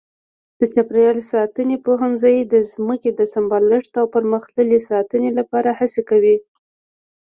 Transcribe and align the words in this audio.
د 0.59 0.61
چاپېریال 0.73 1.19
ساتنې 1.33 1.75
پوهنځی 1.85 2.37
د 2.53 2.55
ځمکې 2.71 3.09
د 3.19 3.21
سمبالښت 3.33 3.93
او 4.01 4.05
پرمختللې 4.15 4.79
ساتنې 4.89 5.29
لپاره 5.39 5.69
هڅې 5.79 6.01
کوي. 6.09 6.37